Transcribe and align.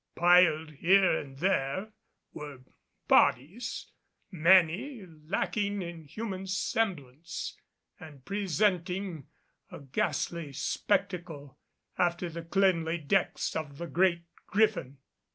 Piled 0.15 0.71
here 0.71 1.15
and 1.15 1.37
there 1.37 1.93
were 2.33 2.63
bodies, 3.07 3.91
many 4.31 5.05
lacking 5.05 5.83
in 5.83 6.05
human 6.05 6.47
semblance 6.47 7.55
and 7.99 8.25
presenting 8.25 9.27
a 9.69 9.79
ghastly 9.79 10.53
spectacle 10.53 11.59
after 11.99 12.29
the 12.29 12.41
cleanly 12.41 12.97
decks 12.97 13.55
of 13.55 13.77
the 13.77 13.85
Great 13.85 14.23
Griffin. 14.47 14.97